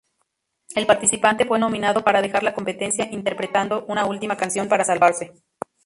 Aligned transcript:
El 0.73 0.87
participante 0.87 1.45
fue 1.45 1.59
nominado 1.59 2.03
para 2.03 2.23
dejar 2.23 2.41
la 2.41 2.55
competencia, 2.55 3.07
interpretando 3.11 3.85
una 3.85 4.03
última 4.07 4.35
canción 4.35 4.67
para 4.67 4.83
salvarse. 4.83 5.31